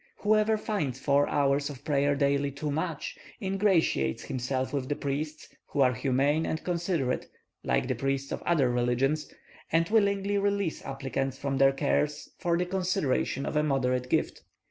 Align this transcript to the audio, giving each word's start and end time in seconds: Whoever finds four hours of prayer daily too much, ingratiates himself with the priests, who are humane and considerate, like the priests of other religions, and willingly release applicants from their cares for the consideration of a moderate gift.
Whoever 0.21 0.57
finds 0.57 0.97
four 0.97 1.29
hours 1.29 1.69
of 1.69 1.85
prayer 1.85 2.15
daily 2.15 2.49
too 2.49 2.71
much, 2.71 3.15
ingratiates 3.39 4.23
himself 4.23 4.73
with 4.73 4.89
the 4.89 4.95
priests, 4.95 5.49
who 5.67 5.81
are 5.81 5.93
humane 5.93 6.43
and 6.43 6.63
considerate, 6.63 7.27
like 7.63 7.87
the 7.87 7.93
priests 7.93 8.31
of 8.31 8.41
other 8.41 8.71
religions, 8.71 9.31
and 9.71 9.87
willingly 9.89 10.39
release 10.39 10.83
applicants 10.83 11.37
from 11.37 11.59
their 11.59 11.71
cares 11.71 12.31
for 12.39 12.57
the 12.57 12.65
consideration 12.65 13.45
of 13.45 13.55
a 13.55 13.61
moderate 13.61 14.09
gift. 14.09 14.41